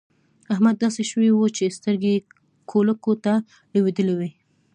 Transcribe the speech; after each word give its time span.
احمد 0.53 0.75
داسې 0.83 1.01
شوی 1.11 1.29
وو 1.31 1.45
چې 1.57 1.75
سترګې 1.77 2.11
يې 2.15 2.25
کولکو 2.71 3.13
ته 3.23 3.33
لوېدلې 3.73 4.15
وې. 4.19 4.29